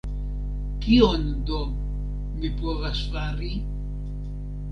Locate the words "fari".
3.17-3.51